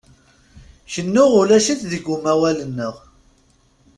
[0.93, 2.95] Kennu ulac-it deg umawal-nneɣ.